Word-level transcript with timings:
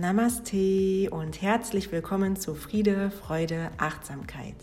Namaste 0.00 1.10
und 1.10 1.42
herzlich 1.42 1.90
willkommen 1.90 2.36
zu 2.36 2.54
Friede, 2.54 3.10
Freude, 3.10 3.72
Achtsamkeit. 3.78 4.54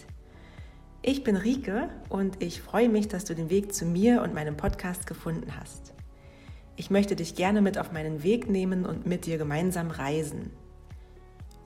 Ich 1.02 1.26
bin 1.26 1.36
Rike 1.36 1.90
und 2.08 2.42
ich 2.42 2.62
freue 2.62 2.88
mich, 2.88 3.10
dass 3.10 3.26
du 3.26 3.36
den 3.36 3.50
Weg 3.50 3.74
zu 3.74 3.84
mir 3.84 4.22
und 4.22 4.34
meinem 4.34 4.56
Podcast 4.56 5.08
gefunden 5.08 5.58
hast. 5.60 5.94
Ich 6.78 6.90
möchte 6.90 7.18
dich 7.18 7.36
gerne 7.36 7.62
mit 7.62 7.78
auf 7.78 7.92
meinen 7.92 8.24
Weg 8.24 8.50
nehmen 8.50 8.86
und 8.86 9.06
mit 9.08 9.26
dir 9.26 9.38
gemeinsam 9.38 9.92
reisen. 9.92 10.52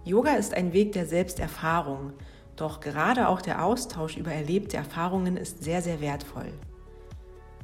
Yoga 0.03 0.33
ist 0.33 0.55
ein 0.55 0.73
Weg 0.73 0.93
der 0.93 1.05
Selbsterfahrung, 1.05 2.13
doch 2.55 2.79
gerade 2.79 3.27
auch 3.27 3.39
der 3.39 3.63
Austausch 3.63 4.17
über 4.17 4.31
erlebte 4.31 4.77
Erfahrungen 4.77 5.37
ist 5.37 5.63
sehr, 5.63 5.83
sehr 5.83 6.01
wertvoll. 6.01 6.51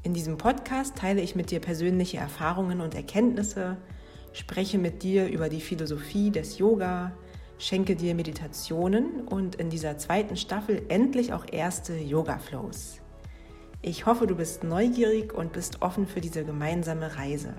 In 0.04 0.14
diesem 0.14 0.38
Podcast 0.38 0.98
teile 0.98 1.22
ich 1.22 1.36
mit 1.36 1.50
dir 1.50 1.62
persönliche 1.62 2.18
Erfahrungen 2.18 2.82
und 2.82 2.94
Erkenntnisse, 2.94 3.78
spreche 4.38 4.78
mit 4.78 5.04
dir 5.04 5.28
über 5.28 5.50
die 5.50 5.62
Philosophie 5.62 6.30
des 6.30 6.58
Yoga, 6.58 7.14
schenke 7.58 7.96
dir 7.96 8.16
Meditationen 8.16 9.28
und 9.28 9.56
in 9.56 9.70
dieser 9.70 9.98
zweiten 9.98 10.36
Staffel 10.36 10.84
endlich 10.90 11.34
auch 11.34 11.46
erste 11.52 11.96
Yoga-Flows. 11.96 13.02
Ich 13.82 14.06
hoffe, 14.06 14.28
du 14.28 14.36
bist 14.36 14.64
neugierig 14.64 15.34
und 15.34 15.54
bist 15.54 15.82
offen 15.82 16.08
für 16.08 16.20
diese 16.20 16.44
gemeinsame 16.44 17.16
Reise. 17.18 17.54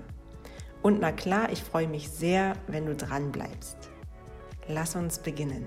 Und 0.83 0.99
na 0.99 1.11
klar, 1.11 1.51
ich 1.51 1.63
freue 1.63 1.87
mich 1.87 2.09
sehr, 2.09 2.53
wenn 2.67 2.85
du 2.85 2.95
dran 2.95 3.31
bleibst. 3.31 3.77
Lass 4.67 4.95
uns 4.95 5.19
beginnen. 5.19 5.65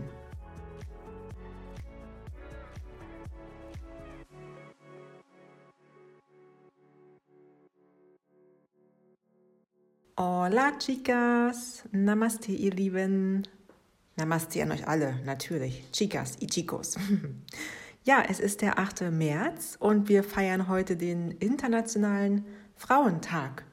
Hola 10.23 10.73
chicas, 10.79 11.83
Namaste 11.93 12.53
ihr 12.53 12.73
Lieben. 12.73 13.49
Namaste 14.17 14.63
an 14.63 14.71
euch 14.71 14.87
alle, 14.87 15.19
natürlich. 15.25 15.91
Chicas 15.93 16.37
y 16.43 16.47
chicos. 16.47 16.97
ja, 18.05 18.23
es 18.29 18.39
ist 18.39 18.61
der 18.61 18.79
8. 18.79 19.11
März 19.13 19.79
und 19.81 20.11
wir 20.11 20.23
feiern 20.23 20.69
heute 20.69 20.99
den 20.99 21.31
Internationalen 21.31 22.45
Frauentag. 22.77 23.65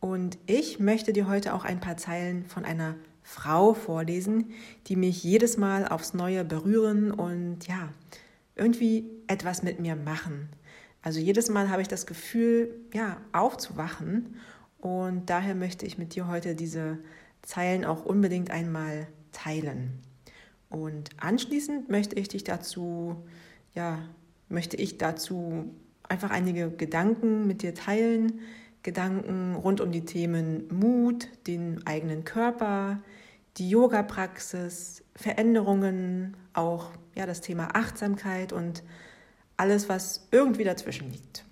Und 0.00 0.36
ich 0.46 0.80
möchte 0.80 1.12
dir 1.12 1.28
heute 1.28 1.54
auch 1.54 1.64
ein 1.64 1.78
paar 1.78 1.96
Zeilen 1.96 2.44
von 2.46 2.64
einer 2.64 2.96
Frau 3.22 3.72
vorlesen, 3.72 4.50
die 4.88 4.96
mich 4.96 5.22
jedes 5.22 5.58
Mal 5.58 5.86
aufs 5.86 6.12
Neue 6.12 6.44
berühren 6.44 7.12
und 7.12 7.68
ja, 7.68 7.90
irgendwie 8.56 9.08
etwas 9.28 9.62
mit 9.62 9.78
mir 9.78 9.94
machen. 9.94 10.48
Also 11.02 11.20
jedes 11.20 11.48
Mal 11.50 11.70
habe 11.70 11.82
ich 11.82 11.88
das 11.88 12.04
Gefühl, 12.04 12.74
ja, 12.92 13.18
aufzuwachen 13.30 14.34
und 14.84 15.30
daher 15.30 15.54
möchte 15.54 15.86
ich 15.86 15.96
mit 15.96 16.14
dir 16.14 16.28
heute 16.28 16.54
diese 16.54 16.98
Zeilen 17.40 17.86
auch 17.86 18.04
unbedingt 18.04 18.50
einmal 18.50 19.06
teilen. 19.32 20.02
Und 20.68 21.08
anschließend 21.16 21.88
möchte 21.88 22.16
ich 22.16 22.28
dich 22.28 22.44
dazu, 22.44 23.16
ja, 23.74 24.06
möchte 24.50 24.76
ich 24.76 24.98
dazu 24.98 25.74
einfach 26.06 26.28
einige 26.28 26.70
Gedanken 26.70 27.46
mit 27.46 27.62
dir 27.62 27.74
teilen. 27.74 28.40
Gedanken 28.82 29.54
rund 29.54 29.80
um 29.80 29.90
die 29.90 30.04
Themen 30.04 30.68
Mut, 30.68 31.28
den 31.46 31.86
eigenen 31.86 32.24
Körper, 32.24 33.00
die 33.56 33.70
Yoga-Praxis, 33.70 35.02
Veränderungen, 35.14 36.36
auch 36.52 36.90
ja, 37.14 37.24
das 37.24 37.40
Thema 37.40 37.74
Achtsamkeit 37.74 38.52
und 38.52 38.82
alles, 39.56 39.88
was 39.88 40.28
irgendwie 40.30 40.64
dazwischen 40.64 41.10
liegt 41.10 41.46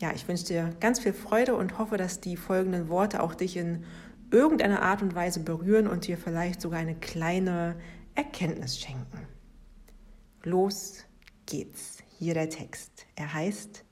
ja, 0.00 0.12
ich 0.14 0.26
wünsche 0.26 0.44
dir 0.44 0.74
ganz 0.80 1.00
viel 1.00 1.12
Freude 1.12 1.54
und 1.54 1.78
hoffe, 1.78 1.96
dass 1.96 2.20
die 2.20 2.36
folgenden 2.36 2.88
Worte 2.88 3.22
auch 3.22 3.34
dich 3.34 3.56
in 3.56 3.84
irgendeiner 4.30 4.82
Art 4.82 5.02
und 5.02 5.14
Weise 5.14 5.40
berühren 5.40 5.86
und 5.86 6.06
dir 6.06 6.18
vielleicht 6.18 6.60
sogar 6.60 6.80
eine 6.80 6.96
kleine 6.96 7.76
Erkenntnis 8.14 8.78
schenken. 8.78 9.26
Los 10.42 11.04
geht's. 11.46 11.98
Hier 12.18 12.34
der 12.34 12.48
Text. 12.48 13.06
Er 13.16 13.34
heißt 13.34 13.84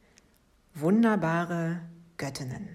Wunderbare 0.74 1.80
Göttinnen 2.16 2.68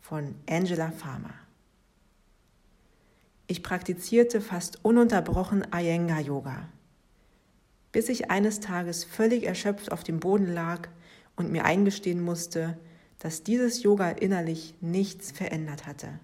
von 0.00 0.34
Angela 0.48 0.90
Farmer. 0.90 1.34
Ich 3.46 3.62
praktizierte 3.62 4.40
fast 4.40 4.84
ununterbrochen 4.84 5.66
Iyengar 5.72 6.20
Yoga, 6.20 6.68
bis 7.92 8.08
ich 8.08 8.30
eines 8.30 8.60
Tages 8.60 9.04
völlig 9.04 9.44
erschöpft 9.44 9.92
auf 9.92 10.04
dem 10.04 10.20
Boden 10.20 10.52
lag 10.52 10.88
und 11.36 11.50
mir 11.50 11.64
eingestehen 11.64 12.20
musste, 12.20 12.78
dass 13.18 13.42
dieses 13.42 13.82
Yoga 13.82 14.10
innerlich 14.10 14.74
nichts 14.80 15.30
verändert 15.30 15.86
hatte. 15.86 16.18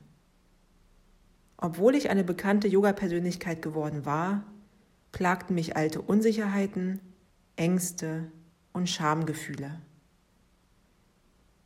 Obwohl 1.56 1.94
ich 1.94 2.10
eine 2.10 2.24
bekannte 2.24 2.69
Yoga-Persönlichkeit 2.69 3.62
geworden 3.62 4.04
war, 4.04 4.44
plagten 5.12 5.54
mich 5.54 5.76
alte 5.76 6.00
Unsicherheiten, 6.00 7.00
Ängste 7.56 8.30
und 8.72 8.88
Schamgefühle. 8.88 9.80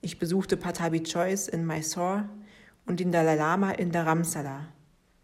Ich 0.00 0.18
besuchte 0.18 0.56
Patabi 0.56 1.02
Choice 1.02 1.48
in 1.48 1.66
Mysore 1.66 2.28
und 2.86 3.00
den 3.00 3.12
Dalai 3.12 3.36
Lama 3.36 3.70
in 3.72 3.92
Dharamsala. 3.92 4.68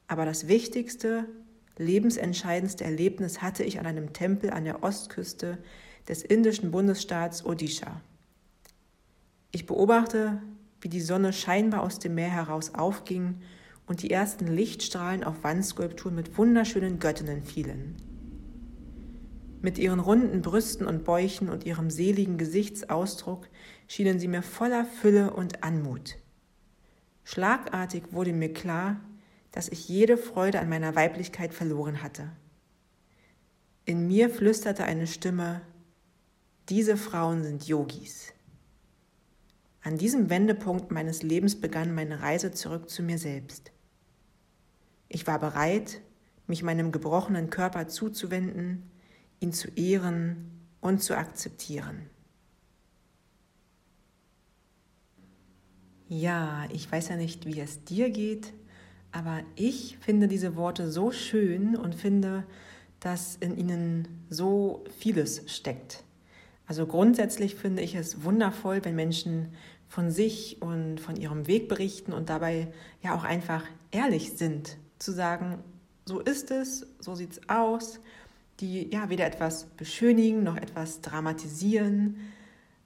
Aber 0.07 0.25
das 0.25 0.49
wichtigste, 0.49 1.27
lebensentscheidendste 1.79 2.85
Erlebnis 2.85 3.43
hatte 3.43 3.65
ich 3.65 3.81
an 3.81 3.87
einem 3.87 4.13
Tempel 4.13 4.51
an 4.51 4.65
der 4.65 4.83
Ostküste 4.83 5.59
des 6.09 6.23
indischen 6.23 6.71
Bundesstaats 6.71 7.45
Odisha. 7.45 8.01
Ich 9.51 9.67
beobachte, 9.67 10.43
wie 10.81 10.89
die 10.89 11.01
Sonne 11.01 11.33
scheinbar 11.33 11.83
aus 11.83 11.99
dem 11.99 12.15
Meer 12.15 12.31
heraus 12.31 12.75
aufging 12.75 13.41
und 13.87 14.03
die 14.03 14.11
ersten 14.11 14.47
Lichtstrahlen 14.47 15.25
auf 15.25 15.43
Wandskulpturen 15.45 16.15
mit 16.15 16.37
wunderschönen 16.39 16.99
Göttinnen 16.99 17.43
fielen. 17.43 17.97
Mit 19.61 19.79
ihren 19.79 19.99
runden 19.99 20.41
Brüsten 20.41 20.87
und 20.87 21.05
Bäuchen 21.05 21.49
und 21.49 21.65
ihrem 21.65 21.91
seligen 21.91 22.39
Gesichtsausdruck 22.39 23.49
schienen 23.89 24.21
sie 24.21 24.29
mir 24.29 24.43
voller 24.43 24.85
Fülle 24.85 25.33
und 25.33 25.65
Anmut. 25.65 26.17
Schlagartig 27.25 28.05
wurde 28.13 28.33
mir 28.33 28.53
klar, 28.53 29.01
dass 29.51 29.69
ich 29.69 29.89
jede 29.89 30.17
Freude 30.17 30.61
an 30.61 30.69
meiner 30.69 30.95
Weiblichkeit 30.95 31.53
verloren 31.53 32.03
hatte. 32.03 32.31
In 33.85 34.07
mir 34.07 34.31
flüsterte 34.31 34.85
eine 34.85 35.07
Stimme, 35.07 35.63
diese 36.69 36.97
Frauen 36.97 37.43
sind 37.43 37.67
Yogis. 37.67 38.33
An 39.83 39.97
diesem 39.97 40.29
Wendepunkt 40.29 40.91
meines 40.91 41.23
Lebens 41.23 41.59
begann 41.59 41.95
meine 41.95 42.21
Reise 42.21 42.53
zurück 42.53 42.91
zu 42.91 43.03
mir 43.03 43.19
selbst. 43.19 43.73
Ich 45.09 45.27
war 45.27 45.39
bereit, 45.39 46.03
mich 46.47 46.63
meinem 46.63 46.93
gebrochenen 46.93 47.49
Körper 47.49 47.89
zuzuwenden, 47.89 48.91
ihn 49.41 49.53
zu 49.53 49.69
ehren 49.77 50.51
und 50.81 51.03
zu 51.03 51.17
akzeptieren. 51.17 52.11
Ja, 56.09 56.67
ich 56.71 56.91
weiß 56.91 57.09
ja 57.09 57.17
nicht, 57.17 57.47
wie 57.47 57.61
es 57.61 57.85
dir 57.85 58.11
geht, 58.11 58.53
aber 59.13 59.43
ich 59.57 59.99
finde 60.01 60.29
diese 60.29 60.57
Worte 60.57 60.91
so 60.91 61.13
schön 61.13 61.77
und 61.77 61.95
finde, 61.95 62.45
dass 63.01 63.37
in 63.37 63.57
ihnen 63.57 64.27
so 64.29 64.85
vieles 64.99 65.51
steckt. 65.51 66.05
Also 66.69 66.87
grundsätzlich 66.87 67.55
finde 67.55 67.83
ich 67.83 67.95
es 67.95 68.23
wundervoll, 68.23 68.85
wenn 68.85 68.95
Menschen 68.95 69.55
von 69.89 70.11
sich 70.11 70.61
und 70.61 71.01
von 71.01 71.17
ihrem 71.17 71.47
Weg 71.47 71.67
berichten 71.67 72.13
und 72.13 72.29
dabei 72.29 72.69
ja 73.03 73.17
auch 73.17 73.25
einfach 73.25 73.65
ehrlich 73.91 74.35
sind, 74.35 74.77
zu 74.99 75.13
sagen, 75.13 75.65
so 76.05 76.21
ist 76.21 76.51
es, 76.51 76.87
so 77.01 77.15
sieht 77.15 77.33
es 77.33 77.49
aus, 77.49 78.01
die 78.61 78.91
ja 78.93 79.09
weder 79.09 79.25
etwas 79.25 79.65
beschönigen 79.65 80.43
noch 80.43 80.59
etwas 80.59 81.01
dramatisieren, 81.01 82.17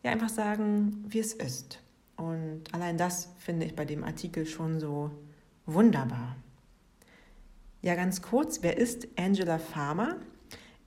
ja 0.04 0.12
einfach 0.12 0.28
sagen, 0.28 1.04
wie 1.08 1.18
es 1.18 1.32
ist. 1.32 1.80
Und 2.16 2.62
allein 2.72 2.96
das 2.96 3.30
finde 3.38 3.66
ich 3.66 3.74
bei 3.74 3.84
dem 3.84 4.04
Artikel 4.04 4.46
schon 4.46 4.78
so 4.78 5.10
wunderbar. 5.66 6.36
Ja, 7.80 7.96
ganz 7.96 8.22
kurz, 8.22 8.62
wer 8.62 8.78
ist 8.78 9.08
Angela 9.16 9.58
Farmer? 9.58 10.18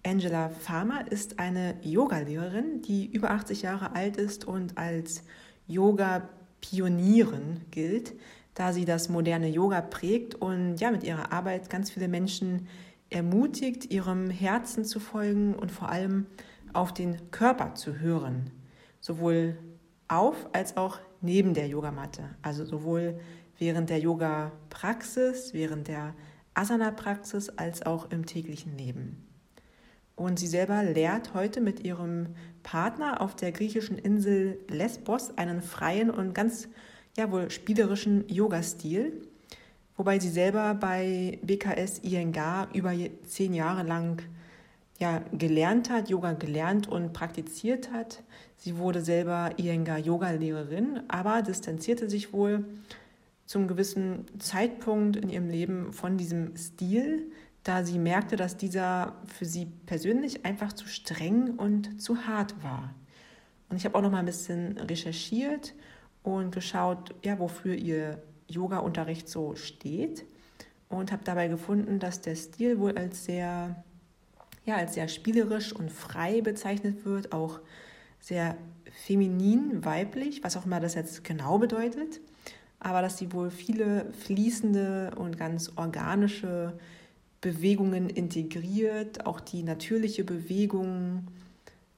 Angela 0.06 0.50
Farmer 0.50 1.12
ist 1.12 1.40
eine 1.40 1.78
Yogalehrerin, 1.82 2.84
die 2.84 3.08
über 3.08 3.32
80 3.32 3.64
Jahre 3.64 3.96
alt 3.96 4.18
ist 4.18 4.46
und 4.46 4.78
als 4.78 5.24
Yoga-Pionierin 5.66 7.62
gilt, 7.72 8.14
da 8.54 8.72
sie 8.72 8.86
das 8.86 9.10
moderne 9.10 9.50
Yoga 9.50 9.82
prägt 9.82 10.36
und 10.36 10.78
ja 10.78 10.92
mit 10.92 11.04
ihrer 11.04 11.32
Arbeit 11.32 11.72
ganz 11.72 11.90
viele 11.90 12.08
Menschen 12.08 12.68
ermutigt, 13.10 13.92
ihrem 13.92 14.30
Herzen 14.30 14.86
zu 14.86 15.00
folgen 15.00 15.56
und 15.56 15.72
vor 15.72 15.90
allem 15.90 16.28
auf 16.74 16.94
den 16.94 17.32
Körper 17.32 17.74
zu 17.74 17.98
hören, 18.00 18.52
sowohl 19.00 19.58
auf 20.08 20.36
als 20.54 20.78
auch 20.78 21.00
neben 21.22 21.56
der 21.56 21.68
Yogamatte, 21.68 22.30
also 22.44 22.64
sowohl 22.64 23.20
während 23.58 23.90
der 23.90 23.98
Yoga-Praxis, 23.98 25.56
während 25.56 25.88
der 25.88 26.14
Asana-Praxis 26.54 27.50
als 27.50 27.84
auch 27.88 28.12
im 28.12 28.28
täglichen 28.28 28.78
Leben. 28.78 29.35
Und 30.16 30.40
sie 30.40 30.48
selber 30.48 30.84
lehrt 30.84 31.34
heute 31.34 31.60
mit 31.60 31.86
ihrem 31.86 32.28
Partner 32.64 33.22
auf 33.22 33.36
der 33.36 33.52
griechischen 33.52 33.98
Insel 33.98 34.60
Lesbos 34.70 35.38
einen 35.38 35.62
freien 35.62 36.10
und 36.10 36.34
ganz 36.34 36.70
ja 37.18 37.32
wohl 37.32 37.50
spielerischen 37.50 38.28
Yoga-Stil. 38.28 39.14
wobei 39.98 40.20
sie 40.20 40.30
selber 40.30 40.74
bei 40.74 41.40
BKS 41.42 42.04
Iyengar 42.04 42.68
über 42.74 42.94
zehn 43.26 43.54
Jahre 43.54 43.84
lang 43.84 44.22
ja, 45.00 45.22
gelernt 45.32 45.90
hat, 45.90 46.10
Yoga 46.10 46.34
gelernt 46.34 46.88
und 46.88 47.14
praktiziert 47.14 47.92
hat. 47.92 48.24
Sie 48.58 48.78
wurde 48.78 49.02
selber 49.02 49.52
Iyengar-Yoga-Lehrerin, 49.58 51.02
aber 51.08 51.42
distanzierte 51.42 52.10
sich 52.10 52.34
wohl 52.34 52.66
zum 53.46 53.68
gewissen 53.68 54.26
Zeitpunkt 54.40 55.18
in 55.18 55.30
ihrem 55.30 55.50
Leben 55.50 55.94
von 55.94 56.18
diesem 56.18 56.56
Stil, 56.58 57.32
da 57.66 57.84
sie 57.84 57.98
merkte, 57.98 58.36
dass 58.36 58.58
dieser 58.58 59.16
für 59.26 59.46
sie 59.46 59.66
persönlich 59.66 60.46
einfach 60.46 60.72
zu 60.72 60.88
streng 60.88 61.56
und 61.56 62.02
zu 62.02 62.28
hart 62.28 62.64
war. 62.64 62.94
Und 63.70 63.78
ich 63.78 63.86
habe 63.86 63.98
auch 63.98 64.04
noch 64.04 64.12
mal 64.12 64.20
ein 64.20 64.26
bisschen 64.26 64.78
recherchiert 64.78 65.74
und 66.22 66.54
geschaut, 66.54 67.16
ja, 67.24 67.40
wofür 67.40 67.74
ihr 67.74 68.22
Yoga-Unterricht 68.48 69.28
so 69.28 69.56
steht 69.56 70.26
und 70.90 71.12
habe 71.12 71.24
dabei 71.24 71.48
gefunden, 71.48 71.98
dass 71.98 72.22
der 72.22 72.36
Stil 72.36 72.80
wohl 72.80 72.98
als 72.98 73.26
sehr 73.26 73.84
ja, 74.66 74.76
als 74.76 74.96
sehr 74.96 75.08
spielerisch 75.08 75.74
und 75.74 75.92
frei 75.92 76.42
bezeichnet 76.42 77.06
wird, 77.06 77.32
auch 77.34 77.60
sehr 78.20 78.58
feminin, 79.06 79.86
weiblich, 79.86 80.44
was 80.44 80.58
auch 80.58 80.66
immer 80.66 80.80
das 80.80 80.96
jetzt 80.96 81.24
genau 81.24 81.60
bedeutet, 81.60 82.20
aber 82.80 83.02
dass 83.02 83.18
sie 83.18 83.32
wohl 83.32 83.52
viele 83.52 84.12
fließende 84.14 85.14
und 85.18 85.38
ganz 85.38 85.72
organische 85.76 86.78
Bewegungen 87.42 88.10
integriert, 88.10 89.26
auch 89.26 89.40
die 89.40 89.64
natürliche 89.64 90.24
Bewegung 90.24 91.28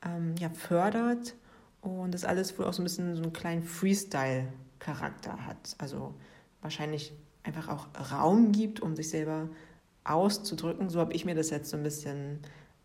ähm, 0.03 0.35
ja, 0.39 0.49
fördert 0.49 1.35
und 1.81 2.13
das 2.13 2.25
alles 2.25 2.57
wohl 2.57 2.65
auch 2.65 2.73
so 2.73 2.81
ein 2.81 2.85
bisschen 2.85 3.15
so 3.15 3.23
einen 3.23 3.33
kleinen 3.33 3.63
Freestyle-Charakter 3.63 5.45
hat. 5.45 5.75
Also 5.77 6.13
wahrscheinlich 6.61 7.13
einfach 7.43 7.69
auch 7.69 7.87
Raum 8.11 8.51
gibt, 8.51 8.81
um 8.81 8.95
sich 8.95 9.09
selber 9.09 9.49
auszudrücken. 10.03 10.89
So 10.89 10.99
habe 10.99 11.13
ich 11.13 11.25
mir 11.25 11.35
das 11.35 11.49
jetzt 11.49 11.69
so 11.69 11.77
ein 11.77 11.83
bisschen 11.83 12.39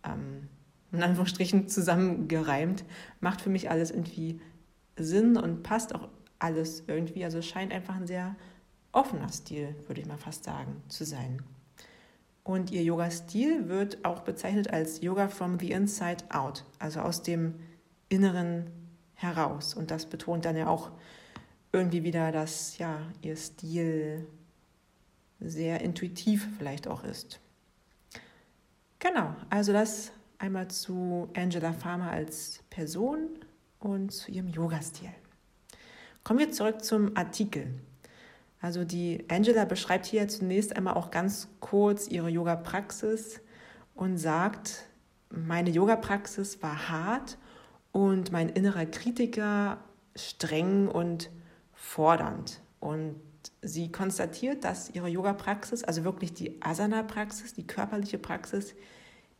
ähm, 0.04 0.48
in 0.92 1.02
Anführungsstrichen 1.02 1.68
zusammengereimt. 1.68 2.84
Macht 3.20 3.40
für 3.40 3.50
mich 3.50 3.70
alles 3.70 3.90
irgendwie 3.90 4.40
Sinn 4.96 5.36
und 5.36 5.62
passt 5.62 5.94
auch 5.94 6.08
alles 6.38 6.84
irgendwie. 6.86 7.24
Also 7.24 7.38
es 7.38 7.46
scheint 7.46 7.72
einfach 7.72 7.96
ein 7.96 8.06
sehr 8.06 8.36
offener 8.92 9.28
Stil, 9.30 9.74
würde 9.86 10.00
ich 10.00 10.06
mal 10.06 10.18
fast 10.18 10.44
sagen, 10.44 10.82
zu 10.88 11.04
sein. 11.04 11.42
Und 12.44 12.70
ihr 12.70 12.82
Yoga-Stil 12.82 13.68
wird 13.68 14.04
auch 14.04 14.22
bezeichnet 14.22 14.72
als 14.72 15.00
Yoga 15.00 15.28
from 15.28 15.58
the 15.60 15.70
inside 15.70 16.24
out, 16.30 16.64
also 16.78 17.00
aus 17.00 17.22
dem 17.22 17.54
Inneren 18.08 18.70
heraus. 19.14 19.74
Und 19.74 19.90
das 19.90 20.06
betont 20.06 20.44
dann 20.44 20.56
ja 20.56 20.66
auch 20.66 20.90
irgendwie 21.72 22.02
wieder, 22.02 22.32
dass 22.32 22.78
ja 22.78 22.98
ihr 23.22 23.36
Stil 23.36 24.26
sehr 25.40 25.80
intuitiv 25.80 26.48
vielleicht 26.58 26.88
auch 26.88 27.04
ist. 27.04 27.40
Genau, 28.98 29.34
also 29.50 29.72
das 29.72 30.12
einmal 30.38 30.68
zu 30.68 31.28
Angela 31.34 31.72
Farmer 31.72 32.10
als 32.10 32.62
Person 32.70 33.28
und 33.78 34.12
zu 34.12 34.30
ihrem 34.30 34.48
Yoga-Stil. 34.48 35.10
Kommen 36.24 36.38
wir 36.40 36.52
zurück 36.52 36.84
zum 36.84 37.16
Artikel. 37.16 37.74
Also 38.62 38.84
die 38.84 39.24
Angela 39.28 39.64
beschreibt 39.64 40.06
hier 40.06 40.28
zunächst 40.28 40.76
einmal 40.76 40.94
auch 40.94 41.10
ganz 41.10 41.48
kurz 41.58 42.06
ihre 42.06 42.28
Yoga-Praxis 42.28 43.40
und 43.96 44.18
sagt, 44.18 44.86
meine 45.30 45.70
Yoga-Praxis 45.70 46.62
war 46.62 46.88
hart 46.88 47.38
und 47.90 48.30
mein 48.30 48.48
innerer 48.48 48.86
Kritiker 48.86 49.78
streng 50.14 50.86
und 50.86 51.28
fordernd. 51.72 52.60
Und 52.78 53.16
sie 53.62 53.90
konstatiert, 53.90 54.62
dass 54.62 54.90
ihre 54.90 55.08
Yoga-Praxis, 55.08 55.82
also 55.82 56.04
wirklich 56.04 56.32
die 56.32 56.62
Asana-Praxis, 56.62 57.54
die 57.54 57.66
körperliche 57.66 58.18
Praxis, 58.18 58.74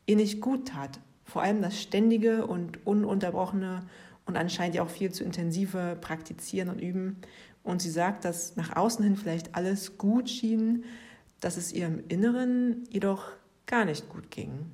ihr 0.05 0.17
nicht 0.17 0.41
gut 0.41 0.69
tat. 0.69 0.99
Vor 1.25 1.43
allem 1.43 1.63
das 1.63 1.81
ständige 1.81 2.45
und 2.45 2.85
ununterbrochene 2.85 3.87
und 4.27 4.37
anscheinend 4.37 4.75
ja 4.75 4.83
auch 4.83 4.91
viel 4.91 5.13
zu 5.13 5.23
intensive 5.23 5.97
Praktizieren 6.01 6.69
und 6.69 6.81
Üben. 6.81 7.19
Und 7.63 7.81
sie 7.83 7.91
sagt, 7.91 8.25
dass 8.25 8.57
nach 8.57 8.77
außen 8.77 9.05
hin 9.05 9.17
vielleicht 9.17 9.55
alles 9.55 9.99
gut 9.99 10.29
schien, 10.29 10.85
dass 11.41 11.57
es 11.57 11.73
ihr 11.73 11.87
im 11.87 12.03
Inneren 12.09 12.85
jedoch 12.91 13.31
gar 13.67 13.85
nicht 13.85 14.09
gut 14.09 14.31
ging. 14.31 14.71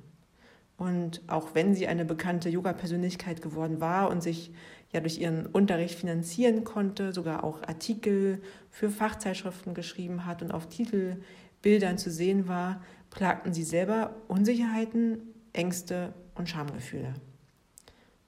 Und 0.77 1.21
auch 1.27 1.55
wenn 1.55 1.75
sie 1.75 1.87
eine 1.87 2.05
bekannte 2.05 2.49
Yoga-Persönlichkeit 2.49 3.41
geworden 3.41 3.81
war 3.81 4.09
und 4.09 4.23
sich 4.23 4.51
ja 4.91 5.01
durch 5.01 5.19
ihren 5.19 5.45
Unterricht 5.45 5.99
finanzieren 5.99 6.63
konnte, 6.63 7.11
sogar 7.11 7.43
auch 7.43 7.61
Artikel 7.63 8.41
für 8.71 8.89
Fachzeitschriften 8.89 9.73
geschrieben 9.73 10.25
hat 10.25 10.41
und 10.41 10.51
auf 10.51 10.69
Titelbildern 10.69 11.97
zu 11.97 12.09
sehen 12.09 12.47
war, 12.47 12.81
plagten 13.09 13.53
sie 13.53 13.63
selber 13.63 14.15
Unsicherheiten, 14.27 15.19
Ängste 15.53 16.13
und 16.35 16.47
Schamgefühle. 16.47 17.13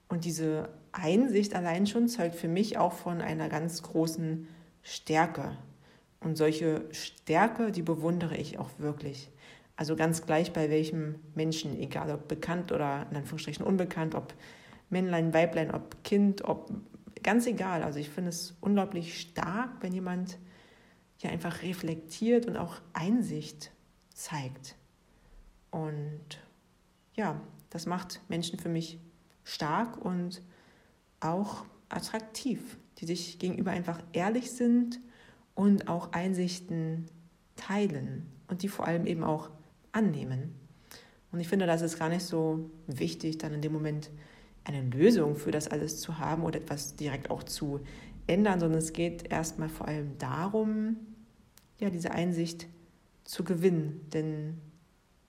Und 0.08 0.24
diese 0.26 0.68
Einsicht 0.92 1.54
allein 1.54 1.86
schon 1.86 2.08
zeugt 2.08 2.34
für 2.34 2.48
mich 2.48 2.78
auch 2.78 2.92
von 2.92 3.20
einer 3.20 3.48
ganz 3.48 3.82
großen 3.82 4.46
Stärke. 4.82 5.56
Und 6.20 6.36
solche 6.36 6.84
Stärke, 6.92 7.72
die 7.72 7.82
bewundere 7.82 8.36
ich 8.36 8.58
auch 8.58 8.70
wirklich. 8.78 9.30
Also 9.74 9.96
ganz 9.96 10.24
gleich 10.26 10.52
bei 10.52 10.70
welchem 10.70 11.16
Menschen, 11.34 11.78
egal 11.78 12.10
ob 12.10 12.28
bekannt 12.28 12.70
oder 12.70 13.06
in 13.10 13.16
Anführungsstrichen 13.16 13.64
unbekannt, 13.64 14.14
ob 14.14 14.34
Männlein, 14.90 15.34
Weiblein, 15.34 15.74
ob 15.74 16.04
Kind, 16.04 16.44
ob 16.44 16.70
ganz 17.22 17.46
egal. 17.46 17.82
Also 17.82 17.98
ich 17.98 18.10
finde 18.10 18.28
es 18.28 18.54
unglaublich 18.60 19.20
stark, 19.20 19.70
wenn 19.80 19.92
jemand 19.92 20.38
ja 21.18 21.30
einfach 21.30 21.62
reflektiert 21.62 22.46
und 22.46 22.56
auch 22.56 22.76
Einsicht 22.92 23.72
zeigt. 24.14 24.76
Und 25.70 26.38
ja, 27.14 27.40
das 27.70 27.86
macht 27.86 28.20
Menschen 28.28 28.58
für 28.58 28.68
mich 28.68 29.00
stark 29.44 29.96
und 29.96 30.42
auch 31.24 31.64
attraktiv, 31.88 32.78
die 32.98 33.06
sich 33.06 33.38
gegenüber 33.38 33.70
einfach 33.70 34.00
ehrlich 34.12 34.50
sind 34.50 35.00
und 35.54 35.88
auch 35.88 36.12
Einsichten 36.12 37.06
teilen 37.56 38.26
und 38.48 38.62
die 38.62 38.68
vor 38.68 38.86
allem 38.86 39.06
eben 39.06 39.24
auch 39.24 39.50
annehmen. 39.92 40.54
Und 41.30 41.40
ich 41.40 41.48
finde, 41.48 41.66
das 41.66 41.82
ist 41.82 41.98
gar 41.98 42.08
nicht 42.08 42.24
so 42.24 42.70
wichtig, 42.86 43.38
dann 43.38 43.54
in 43.54 43.62
dem 43.62 43.72
Moment 43.72 44.10
eine 44.64 44.82
Lösung 44.82 45.34
für 45.34 45.50
das 45.50 45.68
alles 45.68 46.00
zu 46.00 46.18
haben 46.18 46.44
oder 46.44 46.60
etwas 46.60 46.96
direkt 46.96 47.30
auch 47.30 47.42
zu 47.42 47.80
ändern, 48.26 48.60
sondern 48.60 48.78
es 48.78 48.92
geht 48.92 49.30
erstmal 49.30 49.68
vor 49.68 49.88
allem 49.88 50.16
darum, 50.18 50.96
ja, 51.78 51.90
diese 51.90 52.12
Einsicht 52.12 52.68
zu 53.24 53.44
gewinnen. 53.44 54.08
Denn 54.12 54.60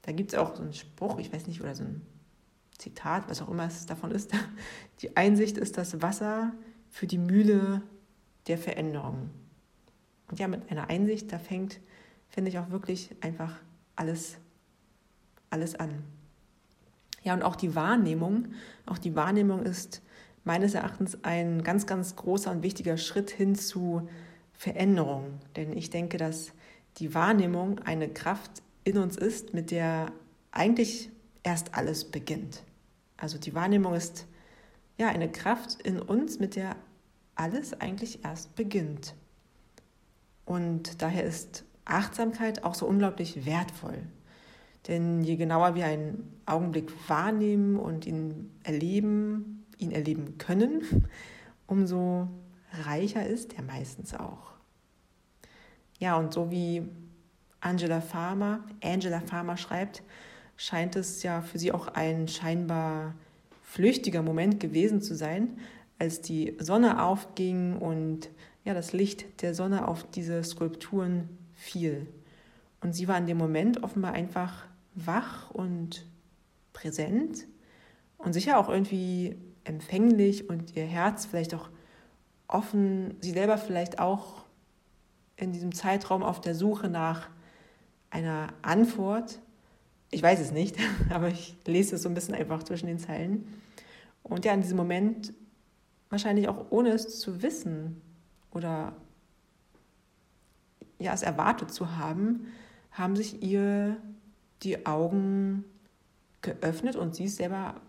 da 0.04 0.12
gibt 0.12 0.34
es 0.34 0.40
auch 0.40 0.56
so 0.56 0.62
einen 0.62 0.74
Spruch, 0.74 1.18
ich 1.18 1.34
weiß 1.34 1.48
nicht, 1.48 1.62
oder 1.62 1.74
so 1.74 1.84
ein 1.84 2.02
Zitat, 2.84 3.30
was 3.30 3.42
auch 3.42 3.50
immer 3.50 3.66
es 3.66 3.86
davon 3.86 4.12
ist. 4.12 4.32
Die 5.02 5.16
Einsicht 5.16 5.58
ist 5.58 5.78
das 5.78 6.02
Wasser 6.02 6.54
für 6.90 7.08
die 7.08 7.18
Mühle 7.18 7.82
der 8.48 8.58
Veränderung. 8.58 9.30
Und 10.30 10.40
ja, 10.40 10.48
mit 10.48 10.70
einer 10.70 10.90
Einsicht, 10.90 11.32
da 11.32 11.40
fängt, 11.40 11.80
finde 12.30 12.50
ich, 12.50 12.60
auch 12.60 12.70
wirklich 12.70 13.16
einfach 13.22 13.56
alles, 13.96 14.38
alles 15.50 15.76
an. 15.76 16.04
Ja, 17.24 17.34
und 17.34 17.44
auch 17.44 17.56
die 17.56 17.74
Wahrnehmung, 17.74 18.50
auch 18.86 18.98
die 18.98 19.16
Wahrnehmung 19.16 19.64
ist 19.64 20.02
meines 20.44 20.74
Erachtens 20.74 21.24
ein 21.24 21.64
ganz, 21.64 21.86
ganz 21.86 22.16
großer 22.16 22.52
und 22.52 22.64
wichtiger 22.64 22.98
Schritt 22.98 23.32
hin 23.32 23.56
zu 23.56 24.10
Veränderung. 24.52 25.40
Denn 25.56 25.76
ich 25.76 25.90
denke, 25.90 26.18
dass 26.18 26.52
die 26.98 27.14
Wahrnehmung 27.14 27.80
eine 27.80 28.10
Kraft 28.10 28.62
in 28.84 28.98
uns 28.98 29.16
ist, 29.16 29.54
mit 29.54 29.72
der 29.72 30.12
eigentlich 30.52 31.10
erst 31.44 31.76
alles 31.76 32.06
beginnt. 32.06 32.64
Also 33.24 33.38
die 33.38 33.56
Wahrnehmung 33.56 33.94
ist 33.94 34.28
ja 34.98 35.08
eine 35.08 35.32
Kraft 35.32 35.82
in 35.82 35.98
uns, 36.02 36.40
mit 36.40 36.58
der 36.58 36.76
alles 37.36 37.72
eigentlich 37.80 38.26
erst 38.26 38.54
beginnt. 38.56 39.16
Und 40.44 41.02
daher 41.02 41.24
ist 41.24 41.64
Achtsamkeit 41.86 42.66
auch 42.66 42.76
so 42.76 42.86
unglaublich 42.86 43.46
wertvoll. 43.46 44.04
Denn 44.90 45.24
je 45.24 45.38
genauer 45.38 45.74
wir 45.76 45.86
einen 45.86 46.34
Augenblick 46.46 46.92
wahrnehmen 47.08 47.78
und 47.78 48.06
ihn 48.06 48.52
erleben, 48.64 49.68
ihn 49.78 49.94
erleben 49.94 50.38
können, 50.38 51.08
umso 51.66 52.28
reicher 52.74 53.26
ist 53.26 53.54
er 53.54 53.64
meistens 53.64 54.14
auch. 54.14 54.52
Ja, 55.98 56.18
und 56.18 56.34
so 56.34 56.52
wie 56.52 56.90
Angela 57.62 58.02
Farmer, 58.02 58.66
Angela 58.84 59.22
Farmer 59.22 59.56
schreibt, 59.56 60.04
scheint 60.58 60.96
es 60.96 61.24
ja 61.24 61.42
für 61.42 61.60
sie 61.60 61.72
auch 61.72 61.88
ein 61.88 62.28
scheinbar 62.28 63.16
flüchtiger 63.62 64.22
Moment 64.22 64.60
gewesen 64.60 65.02
zu 65.02 65.16
sein, 65.16 65.58
als 66.00 66.22
die 66.22 66.56
Sonne 66.60 67.04
aufging 67.04 67.78
und 67.78 68.30
ja, 68.66 68.74
das 68.74 68.94
Licht 68.94 69.42
der 69.42 69.54
Sonne 69.54 69.88
auf 69.88 70.10
diese 70.10 70.44
Skulpturen 70.44 71.30
fiel. 71.54 72.08
Und 72.82 72.94
sie 72.94 73.08
war 73.08 73.18
in 73.18 73.28
dem 73.28 73.38
Moment 73.38 73.84
offenbar 73.84 74.14
einfach 74.14 74.66
wach 74.96 75.50
und 75.52 76.06
präsent 76.74 77.48
und 78.18 78.34
sicher 78.34 78.58
auch 78.58 78.70
irgendwie 78.70 79.38
empfänglich 79.64 80.50
und 80.50 80.76
ihr 80.76 80.86
Herz 80.86 81.26
vielleicht 81.26 81.54
auch 81.54 81.70
offen, 82.48 83.16
sie 83.22 83.32
selber 83.32 83.58
vielleicht 83.58 84.00
auch 84.00 84.44
in 85.36 85.52
diesem 85.52 85.74
Zeitraum 85.74 86.24
auf 86.24 86.42
der 86.42 86.56
Suche 86.56 86.90
nach 86.90 87.30
einer 88.10 88.54
Antwort. 88.62 89.40
Ich 90.14 90.22
weiß 90.22 90.40
es 90.40 90.52
nicht, 90.52 90.78
aber 91.10 91.30
ich 91.30 91.56
lese 91.66 91.96
es 91.96 92.04
so 92.04 92.10
ein 92.10 92.14
bisschen 92.14 92.36
einfach 92.36 92.62
zwischen 92.64 92.86
den 92.86 93.00
Zeilen. 93.00 93.48
Und 94.22 94.46
ja, 94.46 94.54
in 94.54 94.62
diesem 94.62 94.78
Moment, 94.78 95.34
wahrscheinlich 96.10 96.48
auch 96.48 96.68
ohne 96.70 96.90
es 96.90 97.20
zu 97.20 97.42
wissen 97.42 98.00
oder 98.52 98.94
ja, 101.00 101.14
es 101.14 101.24
erwartet 101.24 101.72
zu 101.72 101.98
haben, 101.98 102.48
haben 102.92 103.16
sich 103.16 103.42
ihr 103.42 103.98
die 104.62 104.86
Augen 104.86 105.66
geöffnet 106.42 106.96
und 106.96 107.16
sie 107.16 107.26
ist 107.26 107.38
selber, 107.38 107.82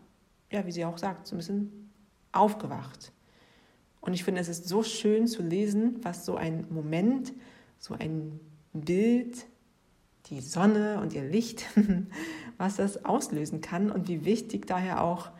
ja, 0.50 0.64
wie 0.64 0.72
sie 0.72 0.86
auch 0.86 0.96
sagt, 0.96 1.26
so 1.26 1.34
ein 1.34 1.38
bisschen 1.38 1.90
aufgewacht. 2.32 3.12
Und 4.00 4.14
ich 4.14 4.24
finde, 4.24 4.40
es 4.40 4.48
ist 4.48 4.66
so 4.66 4.82
schön 4.82 5.26
zu 5.26 5.42
lesen, 5.42 6.02
was 6.02 6.24
so 6.24 6.36
ein 6.36 6.66
Moment, 6.70 7.34
so 7.78 7.94
ein 7.94 8.40
Bild, 8.72 9.46
die 10.26 10.40
Sonne 10.40 11.00
und 11.00 11.12
ihr 11.12 11.24
Licht, 11.24 11.66
was 12.58 12.76
das 12.76 13.04
auslösen 13.04 13.60
kann 13.60 13.90
und 13.90 14.08
wie 14.08 14.24
wichtig 14.24 14.66
daher 14.66 15.02
auch 15.02 15.30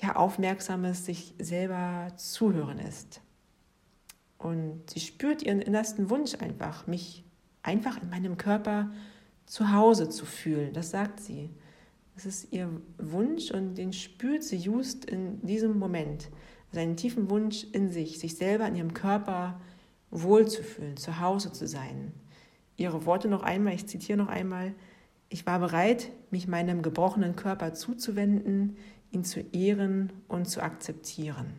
ja, 0.00 0.16
aufmerksames 0.16 1.06
sich 1.06 1.34
selber 1.38 2.12
zuhören 2.16 2.78
ist. 2.78 3.20
Und 4.38 4.90
sie 4.90 5.00
spürt 5.00 5.42
ihren 5.42 5.62
innersten 5.62 6.10
Wunsch 6.10 6.34
einfach, 6.34 6.86
mich 6.86 7.24
einfach 7.62 8.02
in 8.02 8.10
meinem 8.10 8.36
Körper 8.36 8.92
zu 9.46 9.72
Hause 9.72 10.08
zu 10.08 10.26
fühlen. 10.26 10.72
Das 10.74 10.90
sagt 10.90 11.20
sie. 11.20 11.50
Das 12.14 12.26
ist 12.26 12.52
ihr 12.52 12.68
Wunsch 12.98 13.50
und 13.50 13.74
den 13.74 13.92
spürt 13.92 14.44
sie 14.44 14.56
just 14.56 15.04
in 15.04 15.44
diesem 15.44 15.78
Moment 15.78 16.28
seinen 16.70 16.96
tiefen 16.96 17.30
Wunsch 17.30 17.66
in 17.72 17.90
sich, 17.90 18.18
sich 18.18 18.36
selber 18.36 18.66
in 18.68 18.76
ihrem 18.76 18.94
Körper 18.94 19.60
wohlzufühlen, 20.10 20.96
zu 20.96 21.20
Hause 21.20 21.52
zu 21.52 21.66
sein. 21.66 22.12
Ihre 22.76 23.06
Worte 23.06 23.28
noch 23.28 23.42
einmal, 23.42 23.74
ich 23.74 23.86
zitiere 23.86 24.18
noch 24.18 24.28
einmal, 24.28 24.74
ich 25.28 25.46
war 25.46 25.58
bereit, 25.58 26.10
mich 26.30 26.48
meinem 26.48 26.82
gebrochenen 26.82 27.36
Körper 27.36 27.74
zuzuwenden, 27.74 28.76
ihn 29.10 29.24
zu 29.24 29.40
ehren 29.52 30.12
und 30.28 30.46
zu 30.46 30.62
akzeptieren. 30.62 31.54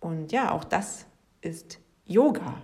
Und 0.00 0.32
ja, 0.32 0.52
auch 0.52 0.64
das 0.64 1.06
ist 1.40 1.80
Yoga, 2.04 2.62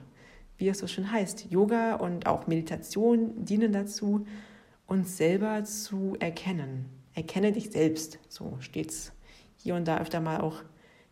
wie 0.56 0.68
es 0.68 0.78
so 0.78 0.87
schön 0.87 1.11
heißt. 1.11 1.50
Yoga 1.50 1.96
und 1.96 2.26
auch 2.26 2.46
Meditation 2.46 3.44
dienen 3.44 3.73
dazu, 3.73 4.26
uns 4.87 5.16
selber 5.16 5.64
zu 5.64 6.16
erkennen. 6.20 6.87
Erkenne 7.14 7.52
dich 7.52 7.70
selbst, 7.70 8.18
so 8.28 8.56
steht 8.61 8.90
es 8.90 9.12
hier 9.56 9.75
und 9.75 9.87
da 9.87 9.99
öfter 9.99 10.20
mal 10.20 10.40
auch 10.40 10.62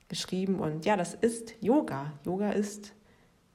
geschrieben. 0.09 0.61
Und 0.61 0.85
ja, 0.85 0.97
das 0.97 1.15
ist 1.15 1.55
Yoga. 1.61 2.13
Yoga 2.25 2.51
ist 2.51 2.95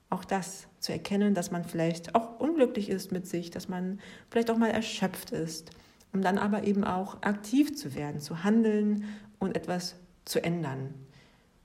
auch 0.09 0.25
das 0.25 0.66
zu 0.79 0.91
erkennen, 0.91 1.33
dass 1.33 1.51
man 1.51 1.63
vielleicht 1.63 2.15
auch 2.15 2.39
unglücklich 2.39 2.89
ist 2.89 3.11
mit 3.11 3.27
sich, 3.27 3.49
dass 3.49 3.67
man 3.67 3.99
vielleicht 4.29 4.51
auch 4.51 4.57
mal 4.57 4.69
erschöpft 4.69 5.31
ist, 5.31 5.71
um 6.13 6.21
dann 6.21 6.37
aber 6.37 6.63
eben 6.63 6.83
auch 6.83 7.21
aktiv 7.21 7.75
zu 7.75 7.95
werden, 7.95 8.19
zu 8.19 8.43
handeln 8.43 9.05
und 9.39 9.55
etwas 9.55 9.95
zu 10.25 10.43
ändern. 10.43 10.93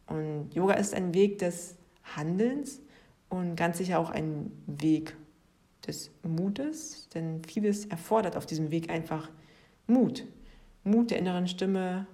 Und 0.06 0.54
Yoga 0.54 0.74
ist 0.74 0.94
ein 0.94 1.14
Weg 1.14 1.38
des 1.38 1.76
Handelns 2.16 2.80
und 3.28 3.56
ganz 3.56 3.78
sicher 3.78 3.98
auch 3.98 4.10
ein 4.10 4.52
Weg 4.66 5.16
des 5.86 6.10
Mutes, 6.22 7.08
denn 7.14 7.42
vieles 7.44 7.86
erfordert 7.86 8.36
auf 8.36 8.46
diesem 8.46 8.70
Weg 8.70 8.90
einfach 8.90 9.30
Mut. 9.86 10.24
Mut 10.84 11.10
der 11.10 11.18
inneren 11.18 11.48
Stimme 11.48 12.06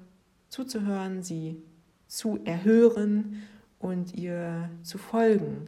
zuzuhören, 0.49 1.23
sie 1.23 1.63
zu 2.07 2.39
erhören 2.45 3.43
und 3.79 4.15
ihr 4.15 4.71
zu 4.83 4.99
folgen. 4.99 5.67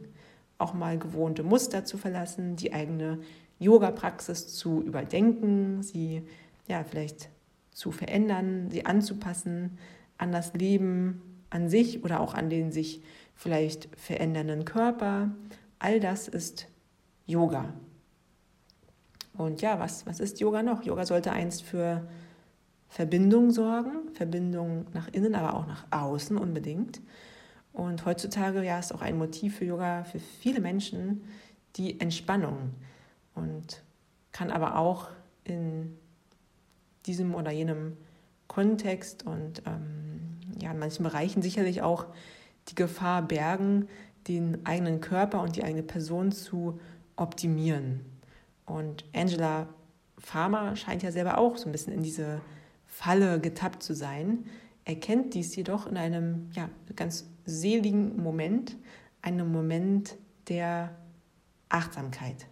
Auch 0.61 0.73
mal 0.73 0.97
gewohnte 0.97 1.43
Muster 1.43 1.85
zu 1.85 1.97
verlassen, 1.97 2.55
die 2.55 2.71
eigene 2.71 3.19
Yoga-Praxis 3.59 4.47
zu 4.55 4.81
überdenken, 4.81 5.81
sie 5.81 6.23
ja 6.67 6.83
vielleicht 6.83 7.29
zu 7.71 7.91
verändern, 7.91 8.69
sie 8.69 8.85
anzupassen 8.85 9.77
an 10.17 10.31
das 10.31 10.53
Leben 10.53 11.21
an 11.49 11.67
sich 11.67 12.03
oder 12.03 12.19
auch 12.19 12.33
an 12.33 12.49
den 12.49 12.71
sich 12.71 13.01
vielleicht 13.35 13.89
verändernden 13.97 14.65
Körper. 14.65 15.31
All 15.79 15.99
das 15.99 16.27
ist 16.27 16.67
Yoga. 17.25 17.73
Und 19.37 19.61
ja, 19.61 19.79
was, 19.79 20.05
was 20.05 20.19
ist 20.19 20.39
Yoga 20.39 20.61
noch? 20.61 20.83
Yoga 20.83 21.05
sollte 21.05 21.31
einst 21.31 21.63
für 21.63 22.07
Verbindung 22.89 23.51
sorgen, 23.51 24.13
Verbindung 24.13 24.85
nach 24.93 25.07
innen, 25.07 25.33
aber 25.35 25.55
auch 25.55 25.65
nach 25.65 25.85
außen 25.91 26.37
unbedingt. 26.37 27.01
Und 27.73 28.05
heutzutage 28.05 28.63
ja 28.63 28.79
ist 28.79 28.93
auch 28.93 29.01
ein 29.01 29.17
Motiv 29.17 29.57
für 29.57 29.65
Yoga 29.65 30.03
für 30.03 30.19
viele 30.19 30.59
Menschen 30.59 31.23
die 31.77 31.99
Entspannung 31.99 32.73
und 33.33 33.81
kann 34.31 34.51
aber 34.51 34.77
auch 34.77 35.09
in 35.43 35.97
diesem 37.05 37.33
oder 37.33 37.51
jenem 37.51 37.97
Kontext 38.47 39.25
und 39.25 39.63
ähm, 39.65 40.39
ja 40.61 40.71
in 40.71 40.79
manchen 40.79 41.03
Bereichen 41.03 41.41
sicherlich 41.41 41.81
auch 41.81 42.05
die 42.67 42.75
Gefahr 42.75 43.21
bergen, 43.21 43.87
den 44.27 44.65
eigenen 44.65 45.01
Körper 45.01 45.41
und 45.41 45.55
die 45.55 45.63
eigene 45.63 45.83
Person 45.83 46.31
zu 46.31 46.79
optimieren. 47.15 48.01
Und 48.65 49.05
Angela 49.13 49.67
Farmer 50.19 50.75
scheint 50.75 51.03
ja 51.03 51.11
selber 51.11 51.37
auch 51.37 51.57
so 51.57 51.67
ein 51.67 51.71
bisschen 51.71 51.93
in 51.93 52.03
diese 52.03 52.41
Falle 52.85 53.39
getappt 53.39 53.81
zu 53.81 53.95
sein, 53.95 54.45
erkennt 54.85 55.33
dies 55.33 55.55
jedoch 55.55 55.87
in 55.87 55.97
einem 55.97 56.49
ja, 56.53 56.69
ganz 56.95 57.25
seligen 57.45 58.21
Moment, 58.21 58.77
einem 59.21 59.51
Moment 59.51 60.17
der 60.47 60.95
Achtsamkeit. 61.69 62.47